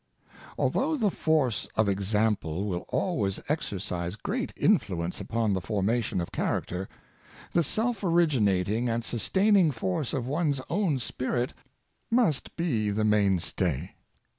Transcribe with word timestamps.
Although 0.57 0.97
the 0.97 1.11
force 1.11 1.67
of 1.75 1.87
example 1.87 2.65
will 2.65 2.85
always 2.89 3.39
exercise 3.47 4.15
great 4.15 4.51
influence 4.57 5.21
upon 5.21 5.53
the 5.53 5.61
formation 5.61 6.19
of 6.19 6.31
character, 6.31 6.89
the 7.51 7.61
Force 7.61 7.77
of 7.77 7.83
Character. 7.83 7.99
71 7.99 7.99
self 7.99 8.03
originating 8.65 8.89
and 8.89 9.05
sustaining 9.05 9.69
force 9.69 10.13
of 10.15 10.25
one's 10.27 10.59
own 10.71 10.97
spirit 10.97 11.53
must 12.09 12.55
be 12.55 12.89
the 12.89 13.05
main 13.05 13.37
stay. 13.37 13.93